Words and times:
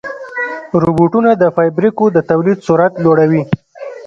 روبوټونه 0.83 1.31
د 1.41 1.43
فابریکو 1.55 2.05
د 2.15 2.17
تولید 2.29 2.59
سرعت 2.67 2.93
لوړوي. 3.03 3.43